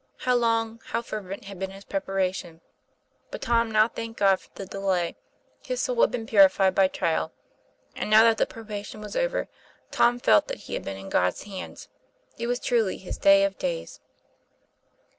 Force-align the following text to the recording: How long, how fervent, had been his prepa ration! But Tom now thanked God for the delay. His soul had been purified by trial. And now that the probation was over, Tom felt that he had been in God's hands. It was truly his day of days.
How 0.21 0.33
long, 0.33 0.81
how 0.85 1.03
fervent, 1.03 1.45
had 1.45 1.59
been 1.59 1.69
his 1.69 1.85
prepa 1.85 2.15
ration! 2.15 2.61
But 3.29 3.39
Tom 3.43 3.69
now 3.69 3.87
thanked 3.87 4.19
God 4.19 4.39
for 4.39 4.49
the 4.55 4.65
delay. 4.65 5.15
His 5.63 5.79
soul 5.79 6.01
had 6.01 6.09
been 6.09 6.25
purified 6.25 6.73
by 6.73 6.87
trial. 6.87 7.31
And 7.95 8.09
now 8.09 8.23
that 8.23 8.39
the 8.39 8.47
probation 8.47 8.99
was 8.99 9.15
over, 9.15 9.47
Tom 9.91 10.19
felt 10.19 10.47
that 10.47 10.61
he 10.61 10.73
had 10.73 10.83
been 10.85 10.97
in 10.97 11.09
God's 11.09 11.43
hands. 11.43 11.87
It 12.39 12.47
was 12.47 12.59
truly 12.59 12.97
his 12.97 13.19
day 13.19 13.43
of 13.43 13.59
days. 13.59 13.99